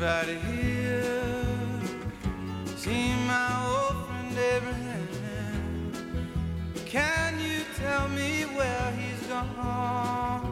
[0.00, 0.78] anybody here
[3.26, 5.08] my old friend Abraham?
[6.86, 10.46] Can you tell me where he's gone?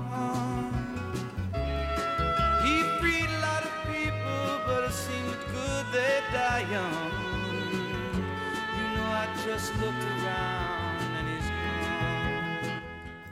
[2.65, 7.13] He freed a lot of people, but it seemed good they die young.
[8.77, 12.83] You know, I just looked around and he's gone.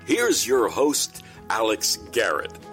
[0.05, 2.64] Here's your host, Alex Garrett.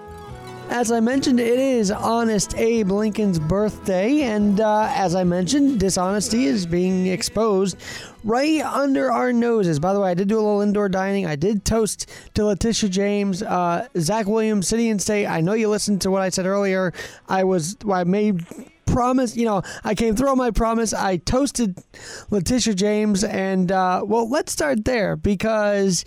[0.72, 6.46] As I mentioned, it is Honest Abe Lincoln's birthday, and uh, as I mentioned, dishonesty
[6.46, 7.76] is being exposed
[8.24, 9.82] right under our noses.
[9.82, 11.26] By the way, I did do a little indoor dining.
[11.26, 15.28] I did toast to Letitia James, uh, Zach Williams, City and State.
[15.28, 16.94] I know you listened to what I said earlier.
[17.28, 18.46] I was I made
[18.86, 19.36] promise.
[19.36, 20.94] You know, I came through on my promise.
[20.94, 21.84] I toasted
[22.30, 26.06] Letitia James, and uh, well, let's start there because.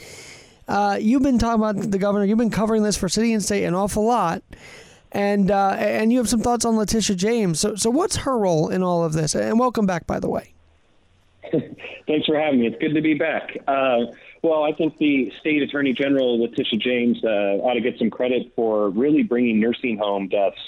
[0.66, 2.24] Uh, you've been talking about the governor.
[2.24, 4.42] You've been covering this for city and state an awful lot,
[5.12, 7.60] and uh, and you have some thoughts on Letitia James.
[7.60, 9.34] So so what's her role in all of this?
[9.34, 10.54] And welcome back, by the way.
[12.06, 12.66] Thanks for having me.
[12.66, 13.56] It's good to be back.
[13.68, 14.06] Uh,
[14.42, 18.52] well, I think the state attorney general Letitia James uh, ought to get some credit
[18.56, 20.58] for really bringing nursing home deaths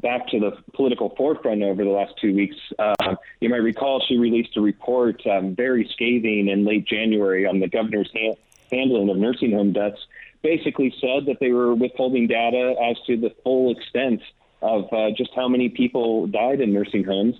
[0.00, 2.56] back to the political forefront over the last two weeks.
[2.78, 7.60] Uh, you might recall she released a report um, very scathing in late January on
[7.60, 8.36] the governor's hand
[8.70, 10.00] handling of nursing home deaths
[10.42, 14.20] basically said that they were withholding data as to the full extent
[14.62, 17.36] of uh, just how many people died in nursing homes.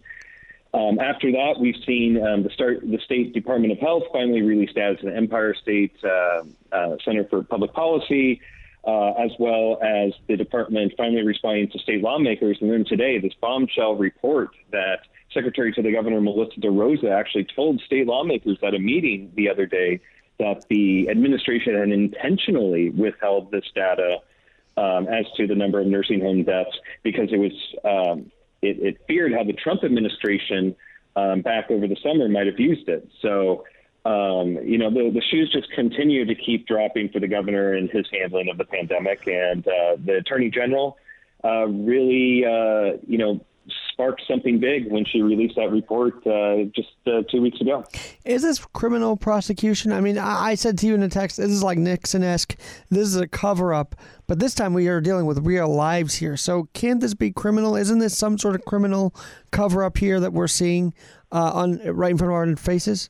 [0.74, 2.80] Um, after that, we've seen um, the start.
[2.82, 7.42] The State Department of Health finally released as the Empire State uh, uh, Center for
[7.42, 8.42] Public Policy,
[8.84, 12.58] uh, as well as the department finally responding to state lawmakers.
[12.60, 15.00] And then today, this bombshell report that
[15.32, 19.66] Secretary to the Governor Melissa DeRosa actually told state lawmakers at a meeting the other
[19.66, 20.00] day
[20.38, 24.18] that the administration had intentionally withheld this data
[24.76, 27.52] um, as to the number of nursing home deaths because it was
[27.84, 28.30] um,
[28.62, 30.76] it, it, feared how the Trump administration
[31.14, 33.08] um, back over the summer might have used it.
[33.22, 33.64] So.
[34.04, 37.90] Um, you know, the, the shoes just continue to keep dropping for the governor and
[37.90, 39.26] his handling of the pandemic.
[39.26, 40.96] And uh, the attorney general
[41.42, 43.40] uh, really, uh, you know,
[43.96, 47.82] sparked something big when she released that report uh, just uh, two weeks ago.
[48.26, 49.90] Is this criminal prosecution?
[49.90, 52.56] I mean, I, I said to you in a text, this is like Nixon esque.
[52.90, 53.94] This is a cover up,
[54.26, 56.36] but this time we are dealing with real lives here.
[56.36, 57.74] So can't this be criminal?
[57.74, 59.14] Isn't this some sort of criminal
[59.50, 60.92] cover up here that we're seeing
[61.32, 63.08] uh, on right in front of our faces?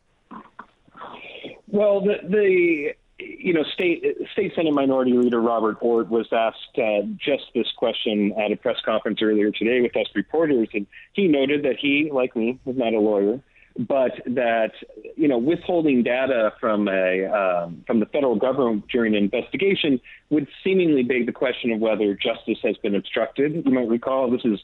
[1.66, 7.02] Well, the the you know, state state Senate Minority Leader Robert Ortt was asked uh,
[7.16, 11.62] just this question at a press conference earlier today with us reporters, and he noted
[11.64, 13.40] that he, like me, was not a lawyer,
[13.78, 14.72] but that
[15.16, 19.98] you know, withholding data from a um, from the federal government during an investigation
[20.28, 23.64] would seemingly beg the question of whether justice has been obstructed.
[23.64, 24.60] You might recall this is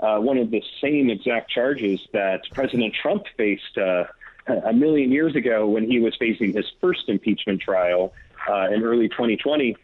[0.00, 3.78] uh, one of the same exact charges that President Trump faced.
[3.78, 4.04] Uh,
[4.46, 8.12] a million years ago when he was facing his first impeachment trial
[8.48, 9.76] uh, in early 2020.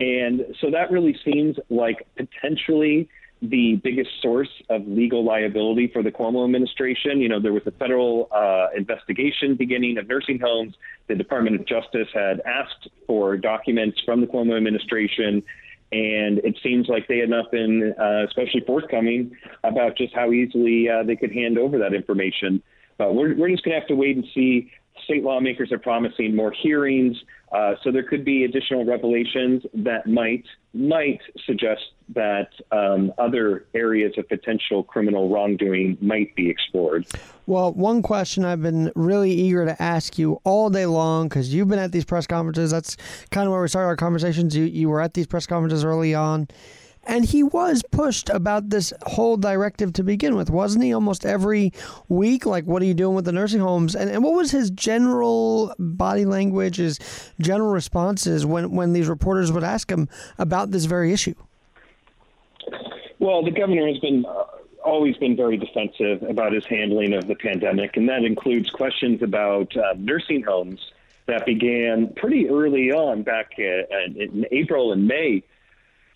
[0.00, 3.08] And so that really seems like potentially
[3.40, 7.20] the biggest source of legal liability for the Cuomo administration.
[7.20, 10.74] You know, there was a federal uh, investigation beginning of nursing homes.
[11.06, 15.42] The Department of Justice had asked for documents from the Cuomo administration.
[15.90, 20.88] And it seems like they had not been uh, especially forthcoming about just how easily
[20.88, 22.62] uh, they could hand over that information.
[22.98, 24.70] But we're, we're just going to have to wait and see.
[25.04, 27.16] State lawmakers are promising more hearings,
[27.52, 30.44] uh, so there could be additional revelations that might
[30.74, 31.80] might suggest
[32.14, 37.06] that um, other areas of potential criminal wrongdoing might be explored.
[37.46, 41.68] Well, one question I've been really eager to ask you all day long because you've
[41.68, 42.72] been at these press conferences.
[42.72, 42.96] That's
[43.30, 44.56] kind of where we started our conversations.
[44.56, 46.48] You you were at these press conferences early on
[47.08, 50.92] and he was pushed about this whole directive to begin with, wasn't he?
[50.92, 51.72] Almost every
[52.08, 53.96] week, like, what are you doing with the nursing homes?
[53.96, 57.00] And, and what was his general body language, his
[57.40, 60.08] general responses when, when these reporters would ask him
[60.38, 61.34] about this very issue?
[63.18, 64.44] Well, the governor has been uh,
[64.84, 69.74] always been very defensive about his handling of the pandemic, and that includes questions about
[69.76, 70.92] uh, nursing homes
[71.26, 73.62] that began pretty early on back uh,
[74.14, 75.42] in April and May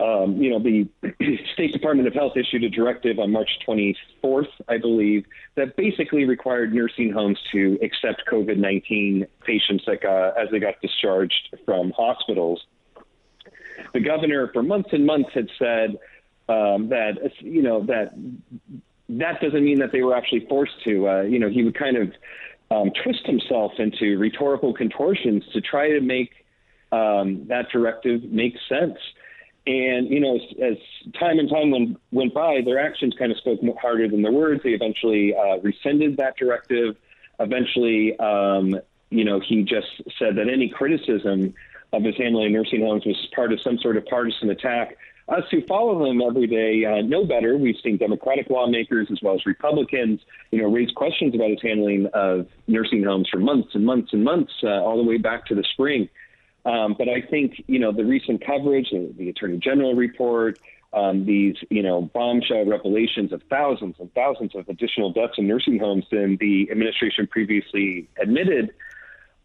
[0.01, 0.89] um, you know, the
[1.53, 6.75] State Department of Health issued a directive on March 24th, I believe, that basically required
[6.75, 12.65] nursing homes to accept COVID 19 patients that got, as they got discharged from hospitals.
[13.93, 15.99] The governor, for months and months, had said
[16.49, 18.15] um, that, you know, that
[19.09, 21.09] that doesn't mean that they were actually forced to.
[21.09, 22.13] Uh, you know, he would kind of
[22.71, 26.31] um, twist himself into rhetorical contortions to try to make
[26.91, 28.99] um, that directive make sense.
[29.67, 33.39] And you know, as, as time and time went went by, their actions kind of
[33.39, 34.63] spoke harder than their words.
[34.65, 36.97] They eventually uh, rescinded that directive.
[37.39, 38.77] Eventually, um,
[39.11, 39.89] you know, he just
[40.19, 41.55] said that any criticism
[41.93, 44.97] of his handling of nursing homes was part of some sort of partisan attack.
[45.29, 47.57] Us who follow him every day uh, know better.
[47.57, 50.21] We've seen Democratic lawmakers as well as Republicans,
[50.51, 54.25] you know, raise questions about his handling of nursing homes for months and months and
[54.25, 56.09] months, uh, all the way back to the spring.
[56.65, 60.59] Um, but I think, you know, the recent coverage, the, the Attorney General report,
[60.93, 65.79] um, these, you know, bombshell revelations of thousands and thousands of additional deaths in nursing
[65.79, 68.73] homes than the administration previously admitted,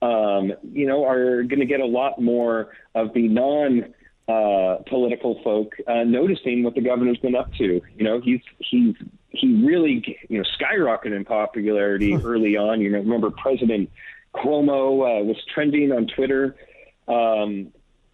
[0.02, 3.94] um, you know, are going to get a lot more of the non
[4.28, 7.82] uh, political folk uh, noticing what the governor's been up to.
[7.96, 8.94] You know, he's he's
[9.30, 12.82] he really you know skyrocketed in popularity early on.
[12.82, 13.90] You know, remember President
[14.36, 16.56] Cuomo uh, was trending on Twitter.
[17.08, 17.72] Um,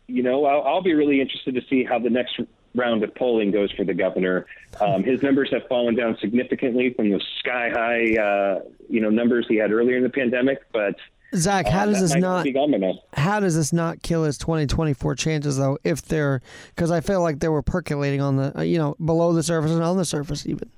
[0.08, 2.40] you know, I'll, I'll be really interested to see how the next
[2.76, 4.46] round of polling goes for the governor.
[4.82, 9.46] Um, his numbers have fallen down significantly from the sky high, uh, you know, numbers
[9.48, 10.64] he had earlier in the pandemic.
[10.72, 10.96] But
[11.36, 12.44] Zach, how uh, does this not?
[12.44, 12.98] be gone enough.
[13.14, 15.78] How does this not kill his 2024 chances though?
[15.84, 16.42] If they're
[16.76, 19.72] because I feel like they were percolating on the uh, you know below the surface
[19.72, 20.70] and on the surface even.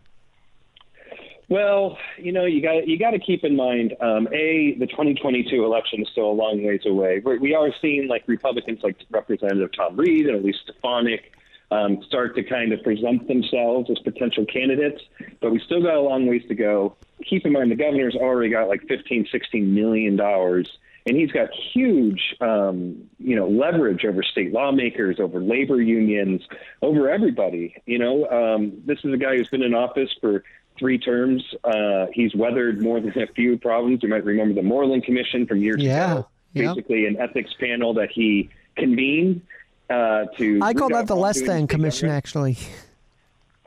[1.48, 5.64] Well, you know, you got you got to keep in mind, um, a the 2022
[5.64, 7.22] election is still a long ways away.
[7.24, 11.34] We're, we are seeing like Republicans, like Representative Tom Reed and Elise Stefanik,
[11.70, 15.02] um, start to kind of present themselves as potential candidates,
[15.40, 16.96] but we still got a long ways to go.
[17.24, 21.50] Keep in mind, the governor's already got like 15, 16 million dollars, and he's got
[21.54, 26.42] huge, um, you know, leverage over state lawmakers, over labor unions,
[26.82, 27.76] over everybody.
[27.86, 30.44] You know, um, this is a guy who's been in office for
[30.78, 31.44] three terms.
[31.64, 34.02] Uh, he's weathered more than a few problems.
[34.04, 36.74] You might remember the Moreland Commission from years Yeah, ago, yeah.
[36.74, 39.42] basically an ethics panel that he convened
[39.90, 40.60] uh, to.
[40.62, 42.18] I call that the less than commission government.
[42.26, 42.58] actually.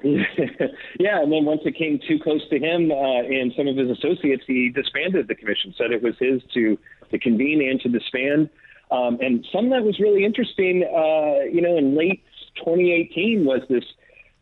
[0.04, 3.90] yeah, and then once it came too close to him uh, and some of his
[3.90, 5.74] associates, he disbanded the commission.
[5.76, 6.78] Said it was his to
[7.10, 8.48] to convene and to disband.
[8.90, 10.84] Um, and some that was really interesting.
[10.84, 12.22] Uh, you know, in late
[12.56, 13.84] 2018 was this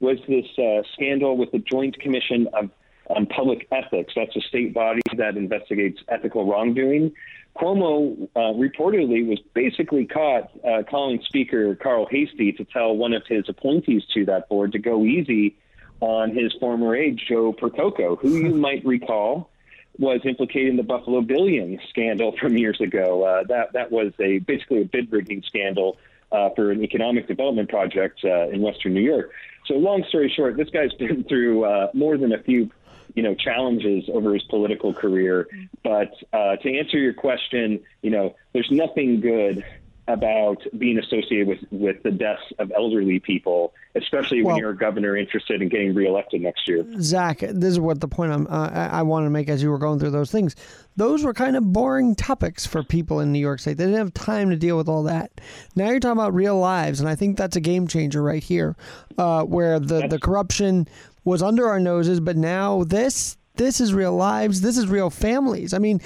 [0.01, 2.71] was this uh, scandal with the Joint Commission of
[3.09, 4.13] on Public Ethics.
[4.17, 7.13] That's a state body that investigates ethical wrongdoing.
[7.57, 13.23] Cuomo uh, reportedly was basically caught uh, calling Speaker Carl Heastie to tell one of
[13.27, 15.57] his appointees to that board to go easy
[16.01, 19.51] on his former aide, Joe Percoco, who you might recall
[19.99, 23.25] was implicated in the Buffalo Billion scandal from years ago.
[23.25, 25.97] Uh, that that was a basically a bid rigging scandal
[26.33, 29.31] uh, for an economic development project uh, in Western New York.
[29.67, 32.71] So, long story short, this guy's been through uh, more than a few,
[33.15, 35.49] you know, challenges over his political career.
[35.83, 39.65] But uh, to answer your question, you know, there's nothing good
[40.08, 44.76] about being associated with with the deaths of elderly people, especially when Well- you're a
[44.76, 46.85] governor interested in getting reelected next year.
[47.00, 49.70] Zach, this is what the point I'm, uh, I I wanted to make as you
[49.70, 50.55] were going through those things.
[50.97, 53.79] Those were kind of boring topics for people in New York State.
[53.79, 55.32] They didn't have time to deal with all that.
[55.75, 58.76] Now you're talking about real lives, and I think that's a game changer right here,
[59.19, 60.87] uh, where the, the corruption
[61.25, 64.61] was under our noses, but now this this is real lives.
[64.61, 65.73] This is real families.
[65.73, 66.00] I mean,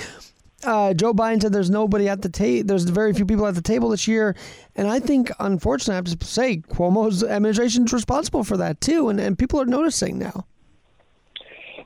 [0.65, 2.67] uh, Joe Biden said there's nobody at the table.
[2.67, 4.37] There's very few people at the table this year,
[4.77, 9.09] and I think, unfortunately, I have to say Cuomo's administration is responsible for that too,
[9.09, 10.47] and, and people are noticing now.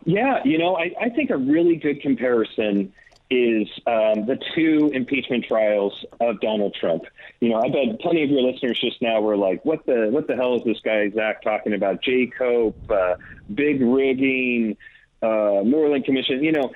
[0.05, 2.93] Yeah, you know, I, I think a really good comparison
[3.31, 7.05] is um, the two impeachment trials of Donald Trump.
[7.41, 10.27] You know, I bet plenty of your listeners just now were like, "What the what
[10.27, 12.03] the hell is this guy Zach talking about?
[12.03, 13.17] JCOPE, uh,
[13.55, 14.77] bid rigging,
[15.23, 16.73] uh, Moreland Commission." You know,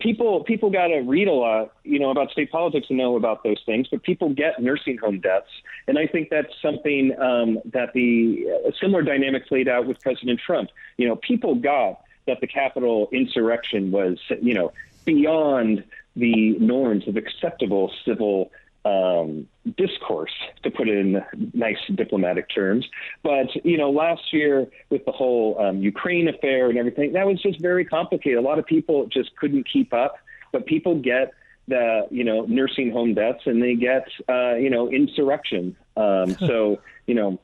[0.00, 3.42] people people got to read a lot, you know, about state politics and know about
[3.42, 3.88] those things.
[3.88, 5.50] But people get nursing home deaths,
[5.86, 8.46] and I think that's something um, that the
[8.80, 10.70] similar dynamic played out with President Trump.
[10.96, 14.72] You know, people got that the Capitol insurrection was, you know,
[15.04, 15.84] beyond
[16.16, 18.50] the norms of acceptable civil
[18.86, 22.86] um, discourse, to put it in nice diplomatic terms.
[23.22, 27.42] But you know, last year with the whole um, Ukraine affair and everything, that was
[27.42, 28.38] just very complicated.
[28.38, 30.16] A lot of people just couldn't keep up.
[30.52, 31.34] But people get
[31.66, 35.76] the you know nursing home deaths, and they get uh, you know insurrection.
[35.96, 37.40] Um, so you know.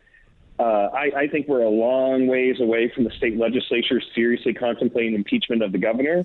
[0.58, 5.14] Uh, I, I think we're a long ways away from the state legislature seriously contemplating
[5.14, 6.24] impeachment of the governor.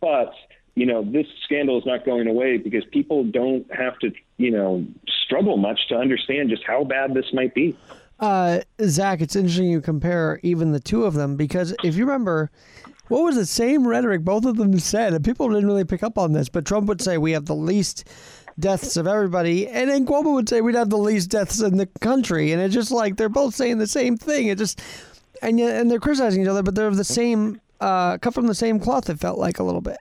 [0.00, 0.34] But
[0.76, 4.86] you know, this scandal is not going away because people don't have to, you know,
[5.24, 7.76] struggle much to understand just how bad this might be.
[8.20, 12.50] Uh, Zach, it's interesting you compare even the two of them because if you remember,
[13.08, 16.18] what was the same rhetoric both of them said, and people didn't really pick up
[16.18, 18.06] on this, but Trump would say we have the least
[18.58, 21.86] deaths of everybody, and then Cuomo would say we'd have the least deaths in the
[22.00, 24.48] country, and it's just like they're both saying the same thing.
[24.48, 24.80] It just
[25.42, 28.80] and and they're criticizing each other, but they're the same uh, cut from the same
[28.80, 29.08] cloth.
[29.10, 29.98] It felt like a little bit.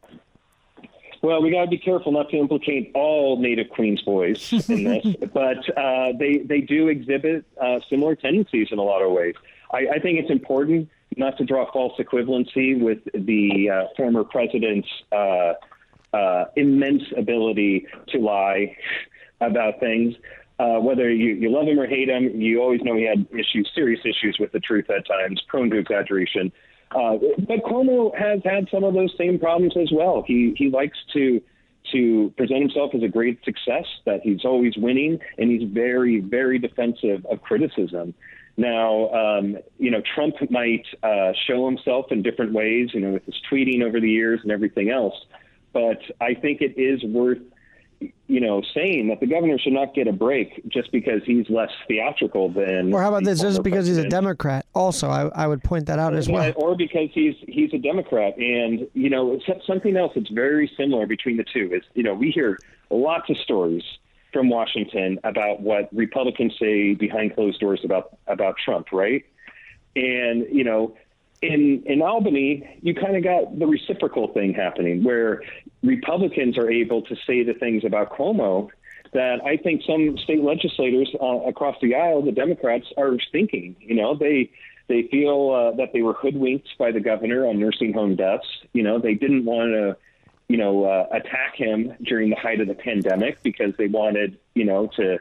[1.25, 5.03] Well, we got to be careful not to implicate all Native Queens boys in this,
[5.33, 9.33] but uh, they they do exhibit uh, similar tendencies in a lot of ways.
[9.73, 14.87] I, I think it's important not to draw false equivalency with the uh, former president's
[15.11, 15.53] uh,
[16.13, 18.77] uh, immense ability to lie
[19.41, 20.13] about things.
[20.59, 23.67] Uh, whether you, you love him or hate him, you always know he had issues,
[23.73, 26.51] serious issues with the truth at times, prone to exaggeration.
[26.91, 30.23] Uh, but Cuomo has had some of those same problems as well.
[30.25, 31.41] He he likes to
[31.91, 36.59] to present himself as a great success, that he's always winning, and he's very very
[36.59, 38.13] defensive of criticism.
[38.57, 43.25] Now, um, you know, Trump might uh, show himself in different ways, you know, with
[43.25, 45.15] his tweeting over the years and everything else.
[45.73, 47.39] But I think it is worth
[48.27, 51.69] you know, saying that the governor should not get a break just because he's less
[51.87, 52.93] theatrical than.
[52.93, 53.39] Or how about this?
[53.39, 54.05] Just because president.
[54.05, 54.65] he's a Democrat.
[54.73, 56.51] Also, I, I would point that out as well.
[56.55, 61.37] Or because he's he's a Democrat, and you know, something else that's very similar between
[61.37, 62.57] the two is, you know, we hear
[62.89, 63.83] lots of stories
[64.33, 69.23] from Washington about what Republicans say behind closed doors about about Trump, right?
[69.95, 70.97] And you know,
[71.41, 75.41] in in Albany, you kind of got the reciprocal thing happening, where
[75.85, 78.69] Republicans are able to say the things about Cuomo
[79.13, 83.75] that I think some state legislators uh, across the aisle, the Democrats, are thinking.
[83.79, 84.51] You know, they
[84.87, 88.47] they feel uh, that they were hoodwinked by the governor on nursing home deaths.
[88.73, 89.97] You know, they didn't want to,
[90.47, 94.65] you know, uh, attack him during the height of the pandemic because they wanted, you
[94.65, 95.19] know, to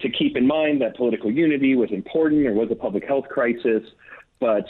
[0.00, 2.42] to keep in mind that political unity was important.
[2.42, 3.82] There was a public health crisis,
[4.40, 4.66] but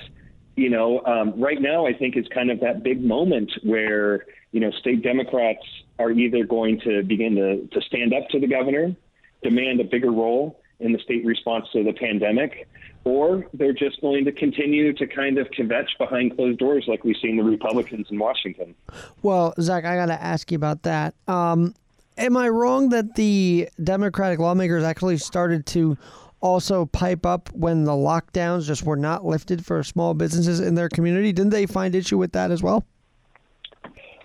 [0.56, 4.60] you know, um, right now I think is kind of that big moment where you
[4.60, 5.64] know state Democrats
[5.98, 8.94] are either going to begin to, to stand up to the governor,
[9.42, 12.68] demand a bigger role in the state response to the pandemic,
[13.04, 17.16] or they're just going to continue to kind of kvetch behind closed doors like we've
[17.22, 18.74] seen the Republicans in Washington.
[19.22, 21.14] Well, Zach, I got to ask you about that.
[21.28, 21.74] Um,
[22.18, 25.96] am I wrong that the Democratic lawmakers actually started to
[26.42, 30.88] also pipe up when the lockdowns just were not lifted for small businesses in their
[30.88, 31.32] community?
[31.32, 32.84] Didn't they find issue with that as well?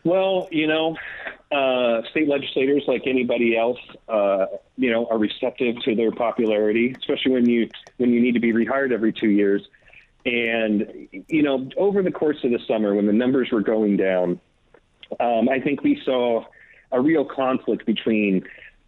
[0.04, 0.98] Well, you know,
[1.52, 4.48] uh, state legislators, like anybody else, uh,
[4.78, 8.52] you know, are receptive to their popularity, especially when you when you need to be
[8.52, 9.62] rehired every two years.
[10.26, 14.40] And you know, over the course of the summer, when the numbers were going down,
[15.20, 16.44] um, I think we saw
[16.92, 18.44] a real conflict between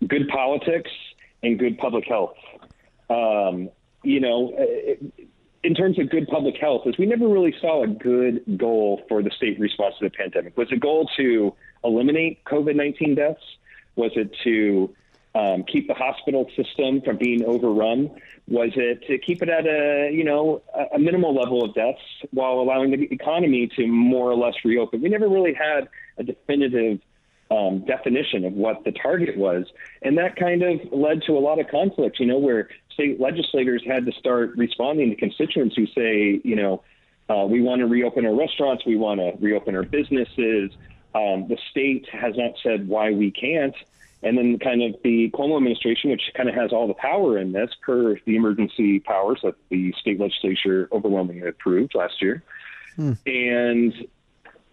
[0.07, 0.91] good politics
[1.43, 2.35] and good public health
[3.09, 3.69] um,
[4.03, 5.23] you know, uh,
[5.63, 9.21] in terms of good public health, is we never really saw a good goal for
[9.21, 10.57] the state response to the pandemic.
[10.57, 13.41] Was the goal to eliminate COVID 19 deaths?
[13.95, 14.95] Was it to
[15.35, 18.11] um, keep the hospital system from being overrun?
[18.47, 20.61] Was it to keep it at a you know
[20.93, 22.01] a minimal level of deaths
[22.31, 25.01] while allowing the economy to more or less reopen?
[25.01, 26.99] We never really had a definitive
[27.51, 29.65] um, definition of what the target was.
[30.01, 33.81] And that kind of led to a lot of conflict, you know, where state legislators
[33.85, 36.83] had to start responding to constituents who say, you know,
[37.29, 40.71] uh, we want to reopen our restaurants, we want to reopen our businesses.
[41.15, 43.75] Um, the state has not said why we can't.
[44.21, 47.53] And then, kind of the Cuomo administration, which kind of has all the power in
[47.53, 52.43] this per the emergency powers that the state legislature overwhelmingly approved last year.
[52.97, 53.13] Hmm.
[53.25, 53.93] And,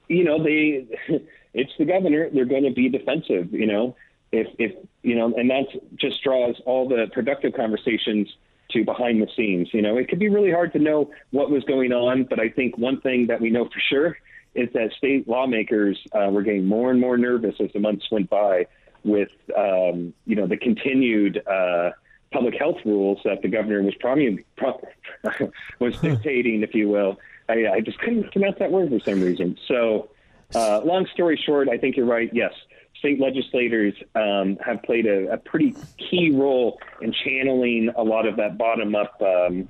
[0.08, 0.88] you know, they
[1.54, 2.28] it's the governor.
[2.30, 3.94] They're going to be defensive, you know.
[4.32, 5.66] If if you know, and that
[5.96, 8.28] just draws all the productive conversations
[8.70, 9.68] to behind the scenes.
[9.72, 12.48] You know, it could be really hard to know what was going on, but I
[12.48, 14.18] think one thing that we know for sure
[14.54, 18.28] is that state lawmakers uh, were getting more and more nervous as the months went
[18.30, 18.66] by
[19.04, 21.90] with um, you know the continued uh,
[22.32, 24.80] public health rules that the governor was probably pro-
[25.78, 27.18] was dictating, if you will.
[27.48, 29.56] I, I just couldn't pronounce that word for some reason.
[29.68, 30.10] So
[30.54, 32.28] uh, long story short, I think you're right.
[32.32, 32.52] Yes,
[32.98, 38.36] state legislators um, have played a, a, pretty key role in channeling a lot of
[38.36, 39.68] that bottom up um,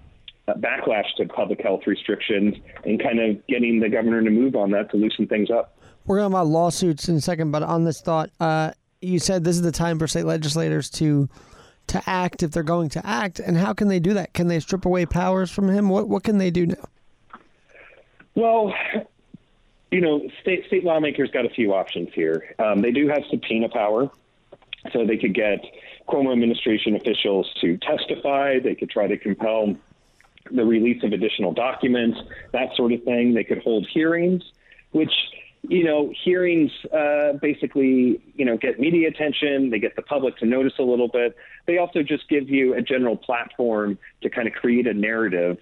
[0.48, 2.54] backlash to public health restrictions
[2.84, 5.76] and kind of getting the governor to move on that to loosen things up.
[6.06, 9.44] We're going to about lawsuits in a second, but on this thought, uh, you said
[9.44, 11.28] this is the time for state legislators to
[11.88, 14.32] to act if they're going to act, and how can they do that?
[14.32, 15.88] Can they strip away powers from him?
[15.88, 16.88] What what can they do now?
[18.34, 18.74] Well,
[19.90, 22.54] you know, state state lawmakers got a few options here.
[22.58, 24.10] Um, they do have subpoena power,
[24.92, 25.64] so they could get
[26.08, 28.58] Cuomo administration officials to testify.
[28.58, 29.76] They could try to compel
[30.50, 32.18] the release of additional documents,
[32.52, 33.34] that sort of thing.
[33.34, 34.42] They could hold hearings,
[34.92, 35.12] which
[35.68, 39.70] you know, hearings uh, basically, you know, get media attention.
[39.70, 41.36] They get the public to notice a little bit.
[41.66, 45.58] They also just give you a general platform to kind of create a narrative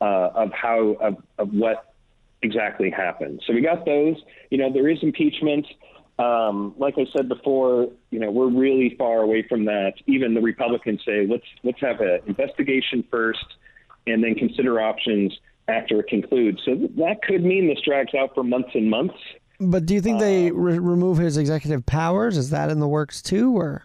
[0.00, 1.91] uh, of how of, of what
[2.42, 3.42] exactly happened.
[3.46, 4.16] So we got those.
[4.50, 5.66] You know, there is impeachment.
[6.18, 9.94] Um, like I said before, you know, we're really far away from that.
[10.06, 13.44] Even the Republicans say, let's let's have an investigation first,
[14.06, 15.36] and then consider options
[15.68, 16.60] after it concludes.
[16.64, 19.18] So that could mean this drags out for months and months.
[19.58, 22.36] But do you think they um, re- remove his executive powers?
[22.36, 23.84] Is that in the works too, or?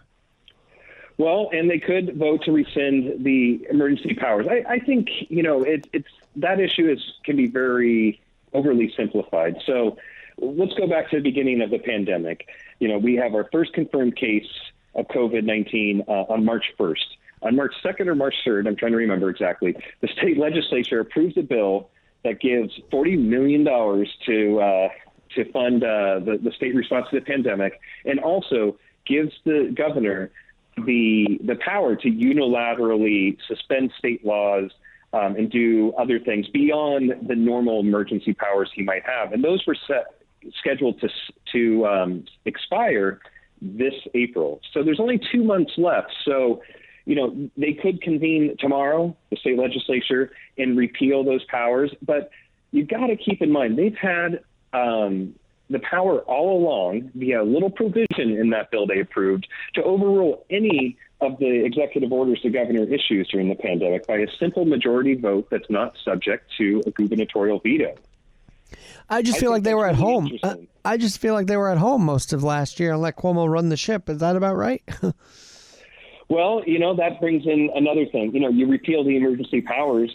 [1.18, 4.46] Well, and they could vote to rescind the emergency powers.
[4.48, 8.20] I, I think you know it, it's that issue is can be very
[8.52, 9.56] overly simplified.
[9.66, 9.96] So
[10.38, 12.48] let's go back to the beginning of the pandemic.
[12.78, 14.46] You know, we have our first confirmed case
[14.94, 17.04] of COVID 19 uh, on March 1st.
[17.42, 21.36] On March 2nd or March 3rd, I'm trying to remember exactly, the state legislature approves
[21.36, 21.88] a bill
[22.24, 24.88] that gives $40 million to, uh,
[25.36, 28.76] to fund uh, the, the state response to the pandemic and also
[29.06, 30.30] gives the governor
[30.84, 34.70] the, the power to unilaterally suspend state laws
[35.12, 39.32] um, and do other things beyond the normal emergency powers he might have.
[39.32, 40.18] And those were set
[40.58, 41.08] scheduled to
[41.52, 43.20] to um, expire
[43.60, 44.60] this April.
[44.72, 46.12] So there's only two months left.
[46.24, 46.62] So
[47.06, 51.90] you know they could convene tomorrow, the state legislature, and repeal those powers.
[52.02, 52.30] But
[52.70, 54.40] you've got to keep in mind they've had
[54.72, 55.34] um,
[55.70, 60.44] the power all along via a little provision in that bill they approved to overrule
[60.50, 65.14] any of the executive orders the governor issues during the pandemic by a simple majority
[65.14, 67.94] vote that's not subject to a gubernatorial veto.
[69.10, 70.30] I just feel like they were at home.
[70.42, 73.16] I, I just feel like they were at home most of last year and let
[73.16, 74.08] Cuomo run the ship.
[74.08, 74.82] Is that about right?
[76.28, 78.34] well, you know, that brings in another thing.
[78.34, 80.10] You know, you repeal the emergency powers,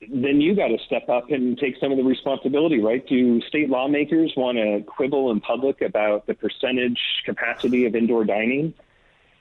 [0.00, 3.06] then you got to step up and take some of the responsibility, right?
[3.06, 8.72] Do state lawmakers want to quibble in public about the percentage capacity of indoor dining?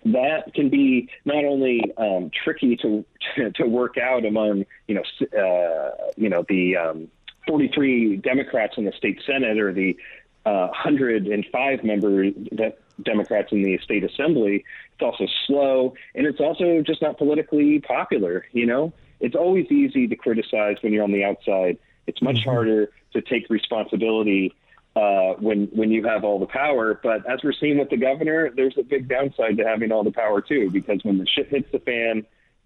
[0.05, 3.03] That can be not only um, tricky to,
[3.35, 5.03] to, to work out among you know
[5.37, 7.07] uh, you know the um,
[7.47, 9.97] 43 Democrats in the state Senate or the
[10.45, 14.63] uh, 105 member de- Democrats in the state assembly.
[14.93, 18.45] It's also slow, and it's also just not politically popular.
[18.51, 21.77] You know, it's always easy to criticize when you're on the outside.
[22.07, 22.49] It's much mm-hmm.
[22.49, 24.53] harder to take responsibility
[24.95, 26.99] uh, when when you have all the power.
[27.01, 30.11] But as we're seeing with the governor, there's a big downside to having all the
[30.11, 32.25] power too, because when the shit hits the fan,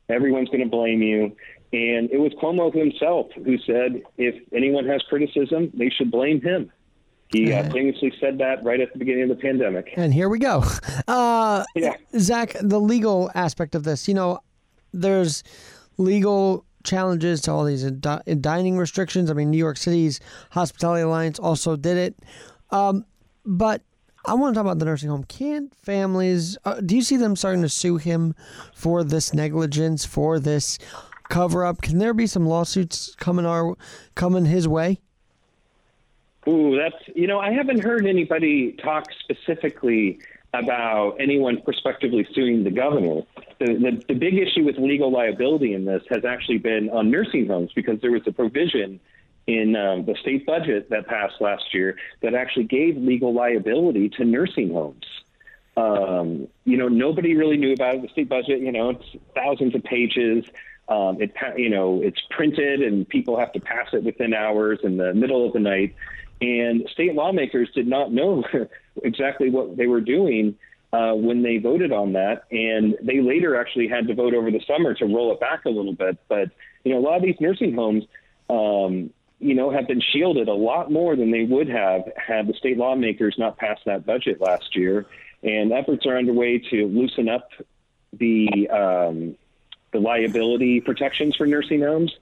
[0.10, 1.36] everyone's going to blame you,
[1.72, 6.72] and it was Cuomo himself who said, if anyone has criticism, they should blame him.
[7.32, 9.94] He uh, famously said that right at the beginning of the pandemic.
[9.96, 10.64] And here we go.
[11.08, 11.96] Uh, yeah.
[12.20, 14.42] Zach, the legal aspect of this, you know,
[14.94, 15.44] there's
[15.98, 19.30] legal challenges to all these dining restrictions.
[19.30, 20.20] I mean, New York City's
[20.52, 22.16] Hospitality Alliance also did it.
[22.72, 23.06] Um,
[23.46, 23.82] but
[24.26, 25.24] I want to talk about the nursing home.
[25.24, 28.36] Can't families, uh, do you see them starting to sue him
[28.74, 30.78] for this negligence, for this
[31.30, 31.82] cover up.
[31.82, 33.76] Can there be some lawsuits coming our
[34.16, 35.00] coming his way?
[36.48, 40.20] Ooh, that's you know I haven't heard anybody talk specifically
[40.54, 43.22] about anyone prospectively suing the governor.
[43.60, 47.48] The, the, the big issue with legal liability in this has actually been on nursing
[47.48, 49.00] homes because there was a provision
[49.48, 54.26] in um, the state budget that passed last year that actually gave legal liability to
[54.26, 55.06] nursing homes.
[55.78, 58.02] Um, you know, nobody really knew about it.
[58.02, 60.46] The state budget, you know, it's thousands of pages.
[60.88, 64.98] Um, it you know it's printed and people have to pass it within hours in
[64.98, 65.96] the middle of the night.
[66.42, 68.44] And state lawmakers did not know
[69.04, 70.56] exactly what they were doing
[70.92, 74.62] uh, when they voted on that, and they later actually had to vote over the
[74.66, 76.18] summer to roll it back a little bit.
[76.28, 76.50] But
[76.84, 78.06] you know, a lot of these nursing homes,
[78.50, 82.54] um, you know, have been shielded a lot more than they would have had the
[82.54, 85.06] state lawmakers not passed that budget last year.
[85.44, 87.50] And efforts are underway to loosen up
[88.12, 89.36] the um,
[89.92, 92.16] the liability protections for nursing homes,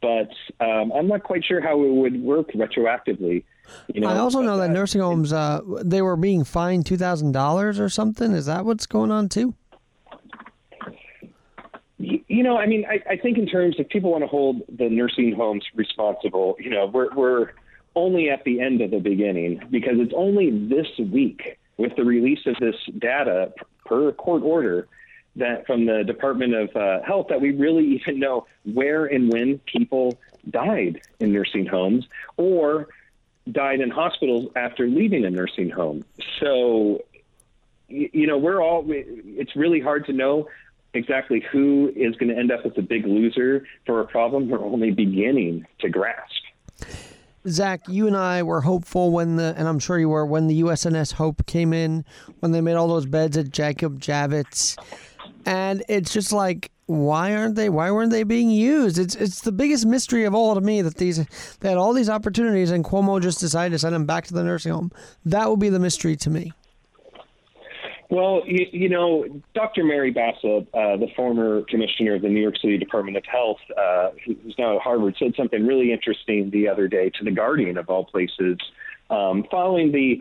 [0.00, 3.44] but um, I'm not quite sure how it would work retroactively.
[3.92, 6.96] You know, I also know that, that nursing homes uh, they were being fined two
[6.96, 8.32] thousand dollars or something.
[8.32, 9.54] Is that what's going on too?
[11.98, 14.88] You know, I mean, I, I think in terms if people want to hold the
[14.90, 17.52] nursing homes responsible, you know, we're we're
[17.94, 22.40] only at the end of the beginning because it's only this week with the release
[22.46, 23.52] of this data
[23.86, 24.86] per court order
[25.36, 29.58] that from the Department of uh, Health that we really even know where and when
[29.60, 30.18] people
[30.50, 32.88] died in nursing homes or
[33.50, 36.04] died in hospitals after leaving a nursing home.
[36.40, 37.04] So,
[37.88, 40.48] you know, we're all, it's really hard to know
[40.94, 44.64] exactly who is going to end up as a big loser for a problem we're
[44.64, 46.42] only beginning to grasp.
[47.48, 50.62] Zach, you and I were hopeful when the, and I'm sure you were, when the
[50.62, 52.04] USNS Hope came in,
[52.40, 54.76] when they made all those beds at Jacob Javits.
[55.44, 57.68] And it's just like, why aren't they?
[57.68, 58.98] Why weren't they being used?
[58.98, 61.16] It's it's the biggest mystery of all to me that these
[61.58, 64.44] they had all these opportunities and Cuomo just decided to send them back to the
[64.44, 64.92] nursing home.
[65.24, 66.52] That would be the mystery to me.
[68.08, 69.82] Well, you, you know, Dr.
[69.82, 74.10] Mary Bassett, uh, the former commissioner of the New York City Department of Health, uh,
[74.24, 77.88] who's now at Harvard, said something really interesting the other day to the Guardian of
[77.90, 78.58] all places.
[79.10, 80.20] Um, following the,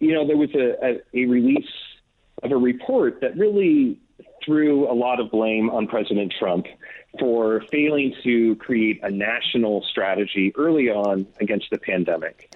[0.00, 1.70] you know, there was a, a, a release
[2.42, 4.00] of a report that really
[4.44, 6.66] threw a lot of blame on President Trump
[7.18, 12.54] for failing to create a national strategy early on against the pandemic.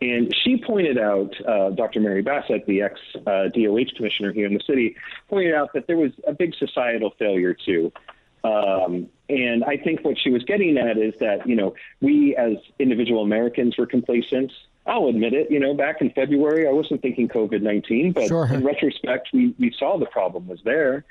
[0.00, 2.00] And she pointed out, uh, Dr.
[2.00, 4.94] Mary Bassett, the ex uh, DOH commissioner here in the city,
[5.28, 7.92] pointed out that there was a big societal failure too.
[8.44, 12.58] Um, and I think what she was getting at is that, you know, we as
[12.78, 14.52] individual Americans were complacent.
[14.86, 18.46] I'll admit it, you know, back in February, I wasn't thinking COVID 19, but Sure.
[18.52, 21.04] in retrospect, we, we saw the problem was there.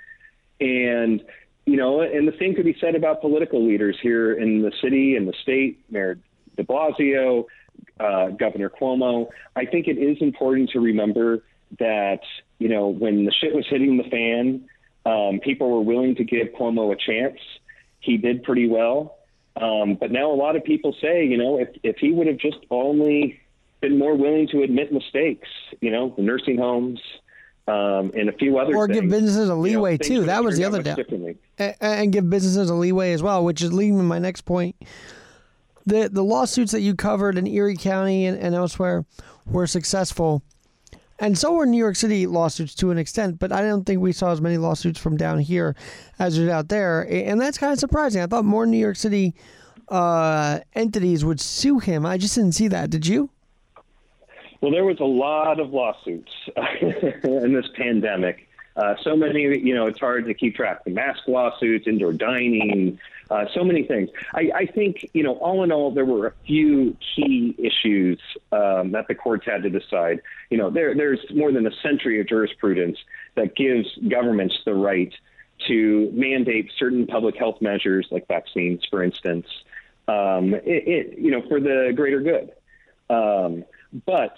[0.59, 1.23] And,
[1.65, 5.15] you know, and the same could be said about political leaders here in the city
[5.15, 6.19] and the state, Mayor
[6.55, 7.45] de Blasio,
[7.99, 9.27] uh, Governor Cuomo.
[9.55, 11.43] I think it is important to remember
[11.79, 12.21] that,
[12.59, 14.69] you know, when the shit was hitting the fan,
[15.05, 17.39] um, people were willing to give Cuomo a chance.
[17.99, 19.17] He did pretty well.
[19.55, 22.37] Um, but now a lot of people say, you know, if, if he would have
[22.37, 23.39] just only
[23.81, 25.47] been more willing to admit mistakes,
[25.81, 26.99] you know, the nursing homes,
[27.67, 29.01] um, and a few other Or things.
[29.01, 30.23] give businesses a you know, leeway too.
[30.25, 30.97] That was the other much doubt.
[30.97, 31.37] differently.
[31.59, 34.75] A- and give businesses a leeway as well, which is leading to my next point.
[35.87, 39.05] The the lawsuits that you covered in Erie County and, and elsewhere
[39.45, 40.41] were successful.
[41.17, 44.11] And so were New York City lawsuits to an extent, but I don't think we
[44.11, 45.73] saw as many lawsuits from down here
[46.19, 47.07] as did out there.
[47.09, 48.21] And that's kind of surprising.
[48.21, 49.33] I thought more New York City
[49.87, 52.05] uh, entities would sue him.
[52.05, 52.89] I just didn't see that.
[52.89, 53.29] Did you?
[54.65, 56.31] Well, there was a lot of lawsuits
[56.81, 58.49] in this pandemic.
[58.75, 60.83] Uh, so many, you know, it's hard to keep track.
[60.85, 62.97] The mask lawsuits, indoor dining,
[63.29, 64.09] uh, so many things.
[64.33, 68.19] I, I think, you know, all in all, there were a few key issues
[68.51, 70.19] um, that the courts had to decide.
[70.49, 72.97] You know, there, there's more than a century of jurisprudence
[73.35, 75.13] that gives governments the right
[75.67, 79.45] to mandate certain public health measures, like vaccines, for instance,
[80.07, 82.51] um, it, it, you know, for the greater good.
[83.11, 83.63] Um,
[84.05, 84.35] but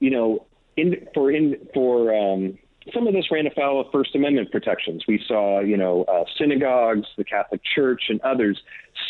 [0.00, 2.58] you know, in, for in for um,
[2.94, 5.04] some of this ran afoul of First Amendment protections.
[5.06, 8.60] We saw, you know, uh, synagogues, the Catholic Church, and others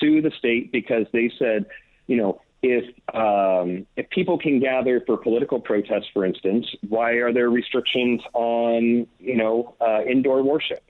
[0.01, 1.67] sue the state because they said,
[2.07, 7.33] you know, if um, if people can gather for political protests, for instance, why are
[7.33, 10.83] there restrictions on, you know, uh, indoor worship?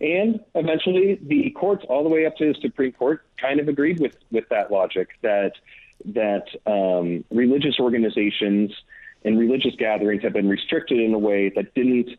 [0.00, 4.00] And eventually, the courts, all the way up to the Supreme Court, kind of agreed
[4.00, 5.52] with with that logic that
[6.06, 8.72] that um, religious organizations
[9.24, 12.10] and religious gatherings have been restricted in a way that didn't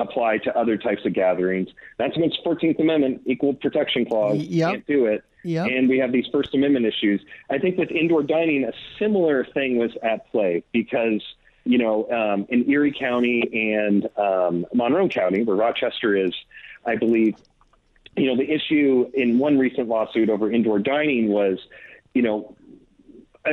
[0.00, 1.68] apply to other types of gatherings.
[1.98, 4.38] That's against 14th Amendment, Equal Protection Clause.
[4.38, 4.70] Yep.
[4.70, 5.24] Can't do it.
[5.44, 5.66] Yep.
[5.68, 7.22] And we have these First Amendment issues.
[7.50, 11.22] I think with indoor dining, a similar thing was at play because,
[11.64, 16.32] you know, um, in Erie County and um, Monroe County, where Rochester is,
[16.84, 17.36] I believe,
[18.16, 21.58] you know, the issue in one recent lawsuit over indoor dining was,
[22.14, 22.54] you know,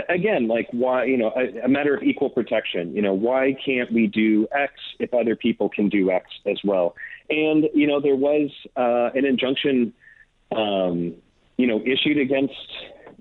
[0.10, 2.96] again, like why, you know, a, a matter of equal protection.
[2.96, 6.96] You know, why can't we do X if other people can do X as well?
[7.30, 9.94] And you know, there was uh, an injunction,
[10.56, 11.16] um,
[11.58, 12.54] you know, issued against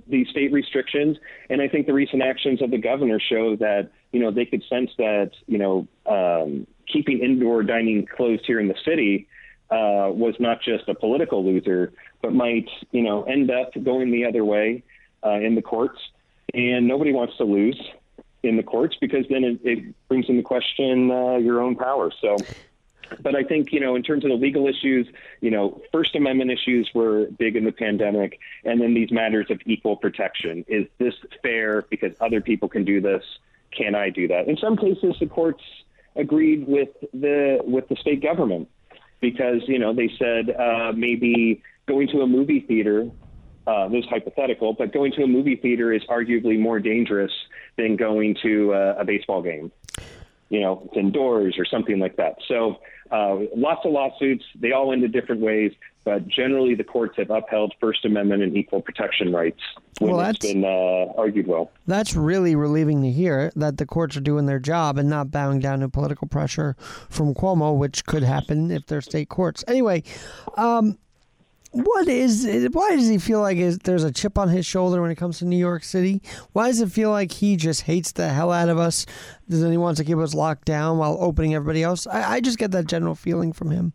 [0.09, 1.16] the state restrictions,
[1.50, 4.62] and I think the recent actions of the governor show that you know they could
[4.68, 9.26] sense that you know um, keeping indoor dining closed here in the city
[9.70, 14.24] uh, was not just a political loser, but might you know end up going the
[14.24, 14.85] other way
[15.24, 15.98] uh, in the courts
[16.54, 17.80] and nobody wants to lose
[18.42, 22.11] in the courts because then it, it brings into question uh, your own power.
[22.20, 22.37] So,
[23.20, 25.09] but I think you know, in terms of the legal issues,
[25.40, 29.61] you know, First Amendment issues were big in the pandemic, and then these matters of
[29.66, 33.24] equal protection: is this fair because other people can do this?
[33.70, 34.48] Can I do that?
[34.48, 35.62] In some cases, the courts
[36.14, 38.68] agreed with the with the state government
[39.20, 43.11] because you know they said uh, maybe going to a movie theater
[43.66, 47.33] uh, this is hypothetical, but going to a movie theater is arguably more dangerous
[47.76, 49.72] than going to uh, a baseball game.
[50.48, 52.37] You know, it's indoors or something like that.
[52.46, 52.76] So,
[53.11, 54.44] uh, lots of lawsuits.
[54.55, 55.72] They all ended different ways,
[56.05, 59.59] but generally the courts have upheld First Amendment and equal protection rights
[59.98, 61.72] when Well, it's that's- been uh, argued well.
[61.88, 65.59] That's really relieving to hear that the courts are doing their job and not bowing
[65.59, 66.76] down to political pressure
[67.11, 69.64] from Cuomo, which could happen if they're state courts.
[69.66, 70.05] Anyway,
[70.57, 70.96] um,
[71.72, 72.74] what is it?
[72.74, 75.44] Why does he feel like there's a chip on his shoulder when it comes to
[75.44, 76.22] New York City?
[76.52, 79.07] Why does it feel like he just hates the hell out of us?
[79.48, 82.07] Does he wants to keep us locked down while opening everybody else?
[82.07, 83.92] I, I just get that general feeling from him.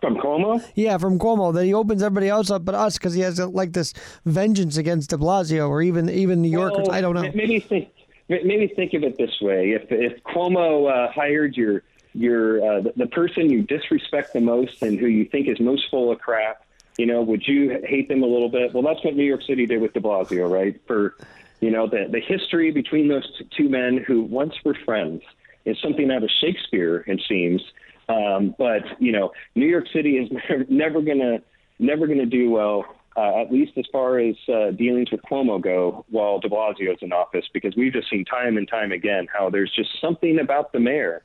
[0.00, 0.64] From Cuomo?
[0.74, 3.72] Yeah, from Cuomo that he opens everybody else up but us because he has like
[3.72, 3.92] this
[4.24, 6.88] vengeance against De Blasio or even even New Yorkers.
[6.88, 7.30] Well, I don't know.
[7.34, 7.88] Maybe think
[8.28, 12.92] maybe think of it this way: if if Cuomo uh, hired your your uh, the,
[12.96, 16.64] the person you disrespect the most and who you think is most full of crap,
[16.98, 18.74] you know, would you hate them a little bit?
[18.74, 20.80] Well, that's what New York City did with De Blasio, right?
[20.86, 21.16] For
[21.60, 25.22] you know the the history between those two men who once were friends
[25.64, 27.62] is something out of Shakespeare, it seems.
[28.08, 30.30] Um, but you know, New York City is
[30.68, 31.40] never gonna
[31.78, 32.84] never gonna do well.
[33.14, 36.98] Uh, at least as far as uh, dealings with Cuomo go, while De Blasio is
[37.02, 40.72] in office, because we've just seen time and time again how there's just something about
[40.72, 41.22] the mayor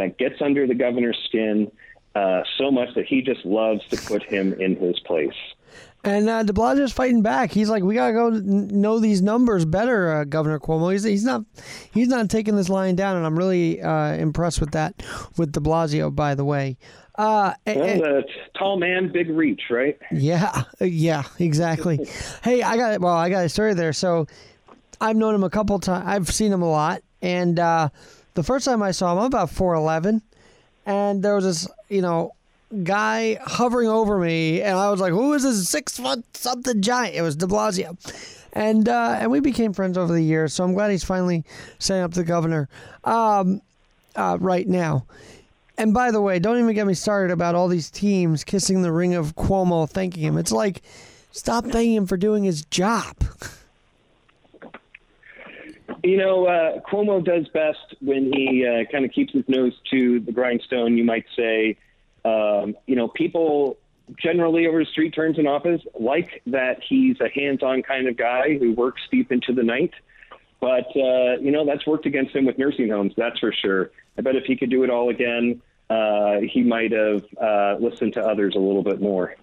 [0.00, 1.70] that gets under the governor's skin
[2.14, 5.34] uh, so much that he just loves to put him in his place.
[6.02, 7.52] And uh, De Blasio's fighting back.
[7.52, 10.90] He's like, we gotta go know these numbers better, uh, Governor Cuomo.
[10.92, 11.42] He's, he's not
[11.92, 14.94] he's not taking this lying down, and I'm really uh, impressed with that
[15.36, 16.12] with De Blasio.
[16.14, 16.78] By the way,
[17.16, 18.22] uh, Well, a- the
[18.58, 19.98] tall man, big reach, right?
[20.10, 21.98] yeah, yeah, exactly.
[22.42, 23.92] hey, I got well, I got a story there.
[23.92, 24.26] So
[25.02, 26.04] I've known him a couple times.
[26.06, 27.90] I've seen him a lot, and uh,
[28.34, 30.22] the first time I saw him, I'm about four eleven,
[30.86, 32.34] and there was this, you know,
[32.82, 37.14] guy hovering over me, and I was like, "Who is this six foot something giant?"
[37.14, 37.96] It was De Blasio,
[38.52, 40.52] and uh, and we became friends over the years.
[40.54, 41.44] So I'm glad he's finally
[41.78, 42.68] setting up the governor
[43.04, 43.60] um,
[44.16, 45.06] uh, right now.
[45.78, 48.92] And by the way, don't even get me started about all these teams kissing the
[48.92, 50.36] ring of Cuomo, thanking him.
[50.36, 50.82] It's like,
[51.32, 53.16] stop thanking him for doing his job.
[56.02, 60.20] You know, uh, Cuomo does best when he uh, kind of keeps his nose to
[60.20, 61.76] the grindstone, you might say.
[62.24, 63.78] Um, you know, people
[64.18, 68.16] generally over his street turns in office like that he's a hands on kind of
[68.16, 69.92] guy who works deep into the night.
[70.60, 73.90] But, uh, you know, that's worked against him with nursing homes, that's for sure.
[74.18, 78.14] I bet if he could do it all again, uh, he might have uh, listened
[78.14, 79.34] to others a little bit more.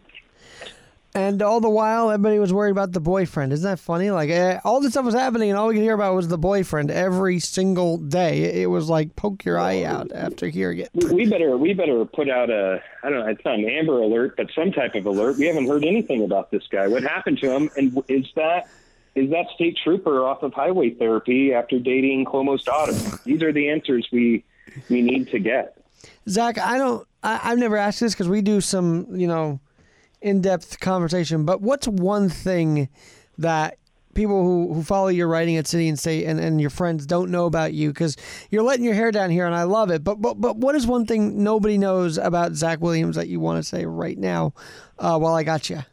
[1.17, 3.51] And all the while, everybody was worried about the boyfriend.
[3.51, 4.11] Isn't that funny?
[4.11, 6.37] Like, eh, all this stuff was happening, and all we could hear about was the
[6.37, 8.61] boyfriend every single day.
[8.61, 10.89] It, was like, poke your eye out after hearing it.
[10.93, 14.37] We better we better put out a I don't know it's not an Amber Alert
[14.37, 15.37] but some type of alert.
[15.37, 16.87] We haven't heard anything about this guy.
[16.87, 17.69] What happened to him?
[17.75, 18.67] And is that
[19.15, 22.93] is that state trooper off of highway therapy after dating Cuomo's daughter?
[23.23, 24.43] These are the answers we
[24.89, 25.81] we need to get.
[26.29, 27.07] Zach, I don't.
[27.23, 29.59] I, I've never asked this because we do some, you know,
[30.21, 31.45] in-depth conversation.
[31.45, 32.89] But what's one thing
[33.37, 33.77] that
[34.13, 37.29] people who, who follow your writing at City and State and, and your friends don't
[37.29, 37.89] know about you?
[37.89, 38.17] Because
[38.49, 40.03] you're letting your hair down here, and I love it.
[40.03, 43.57] But but but what is one thing nobody knows about Zach Williams that you want
[43.57, 44.53] to say right now?
[44.99, 45.83] Uh, while I got you,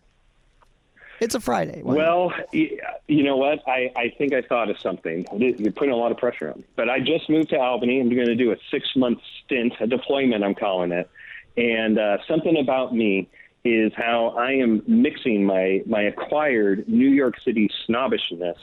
[1.21, 1.83] it's a Friday.
[1.85, 3.61] Well, y- you know what?
[3.69, 5.27] I, I think I thought of something.
[5.37, 6.65] You're putting a lot of pressure on me.
[6.77, 8.01] But I just moved to Albany.
[8.01, 11.11] I'm going to do a six month stint, a deployment, I'm calling it.
[11.57, 13.29] And uh, something about me
[13.65, 18.59] is how I am mixing my, my acquired New York City snobbishness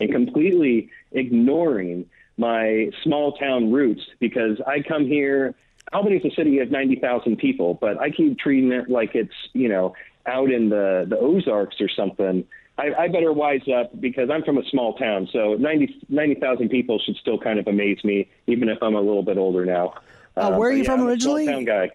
[0.00, 2.06] and completely ignoring
[2.38, 5.54] my small town roots because I come here.
[5.92, 9.94] Albany's a city of 90,000 people, but I keep treating it like it's, you know,
[10.26, 12.44] out in the, the Ozarks or something.
[12.78, 15.28] I, I better wise up because I'm from a small town.
[15.32, 19.38] So 90 people should still kind of amaze me, even if I'm a little bit
[19.38, 19.94] older now.
[20.36, 21.44] Uh, where are you yeah, from I'm a originally?
[21.44, 21.90] Small town guy.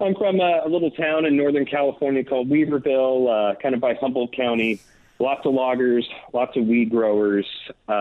[0.00, 3.94] I'm from a, a little town in Northern California called Weaverville, uh, kind of by
[3.94, 4.80] Humboldt County.
[5.20, 7.46] Lots of loggers, lots of weed growers,
[7.88, 7.92] uh,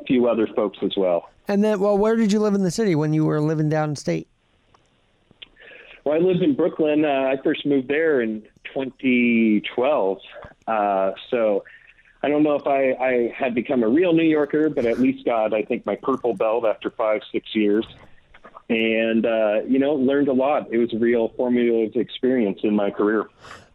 [0.06, 1.28] few other folks as well.
[1.46, 4.26] And then, well, where did you live in the city when you were living downstate?
[6.04, 7.04] Well, I lived in Brooklyn.
[7.04, 10.18] Uh, I first moved there in 2012.
[10.66, 11.64] Uh, so
[12.22, 15.26] I don't know if I, I had become a real New Yorker, but at least
[15.26, 17.86] got, I think, my purple belt after five, six years.
[18.68, 20.68] And, uh, you know, learned a lot.
[20.70, 23.26] It was a real formative experience in my career.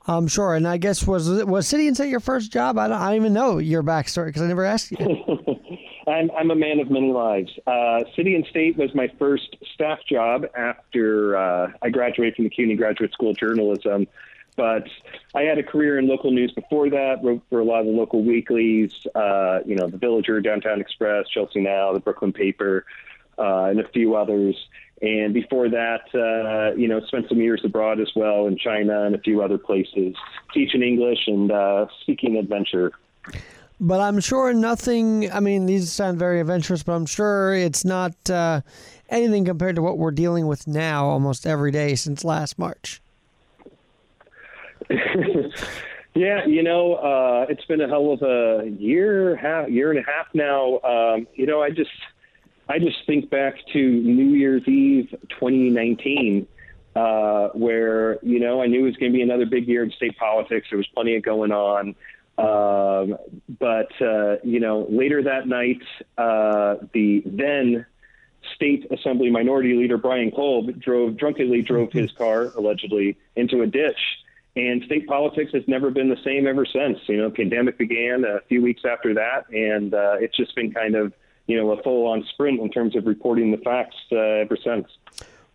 [0.06, 0.54] I'm sure.
[0.54, 2.78] And I guess was was City and State your first job?
[2.78, 4.98] I don't, I don't even know your backstory because I never asked you.
[6.08, 7.52] I'm, I'm a man of many lives.
[7.66, 12.50] Uh, City and State was my first staff job after uh, I graduated from the
[12.50, 14.08] CUNY Graduate School of Journalism.
[14.56, 14.88] But
[15.34, 17.92] I had a career in local news before that, wrote for a lot of the
[17.92, 22.86] local weeklies, uh, you know, The Villager, Downtown Express, Chelsea Now, the Brooklyn Paper,
[23.40, 24.56] uh, and a few others.
[25.04, 29.14] And before that, uh, you know, spent some years abroad as well in China and
[29.14, 30.16] a few other places,
[30.54, 32.94] teaching English and uh, seeking adventure.
[33.82, 35.30] But I'm sure nothing.
[35.30, 38.62] I mean, these sound very adventurous, but I'm sure it's not uh,
[39.10, 43.02] anything compared to what we're dealing with now, almost every day since last March.
[46.14, 50.04] yeah, you know, uh, it's been a hell of a year, half, year and a
[50.10, 50.80] half now.
[50.80, 51.92] Um, you know, I just,
[52.70, 56.48] I just think back to New Year's Eve 2019,
[56.96, 59.92] uh, where you know I knew it was going to be another big year in
[59.92, 60.68] state politics.
[60.70, 61.96] There was plenty of going on.
[62.38, 63.18] Um,
[63.60, 65.82] but uh, you know, later that night,
[66.18, 67.86] uh, the then
[68.56, 74.00] state assembly minority leader Brian Kolb drove drunkenly drove his car allegedly into a ditch.
[74.56, 77.00] And state politics has never been the same ever since.
[77.08, 80.96] You know, pandemic began a few weeks after that, and uh, it's just been kind
[80.96, 81.12] of
[81.48, 84.88] you know a full-on sprint in terms of reporting the facts uh, ever since.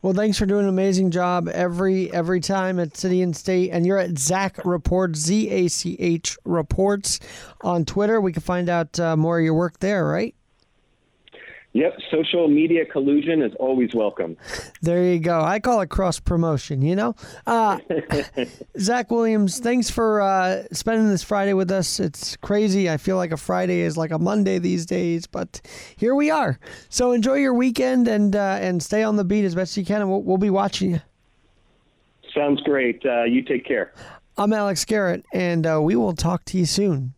[0.01, 3.85] Well, thanks for doing an amazing job every every time at City and State, and
[3.85, 7.19] you're at Zach Reports Z A C H Reports
[7.63, 8.21] on Twitter.
[8.21, 10.37] We can find out uh, more of your work there, right?
[11.75, 14.37] Yep, social media collusion is always welcome.
[14.81, 15.41] There you go.
[15.41, 17.17] I call it cross promotion, you know?
[17.49, 17.79] Uh,
[18.79, 21.99] Zach Williams, thanks for uh, spending this Friday with us.
[21.99, 22.89] It's crazy.
[22.89, 25.61] I feel like a Friday is like a Monday these days, but
[25.97, 26.61] here we are.
[26.89, 30.01] So enjoy your weekend and uh, and stay on the beat as best you can,
[30.01, 31.01] and we'll, we'll be watching you.
[32.33, 33.05] Sounds great.
[33.05, 33.93] Uh, you take care.
[34.37, 37.15] I'm Alex Garrett, and uh, we will talk to you soon.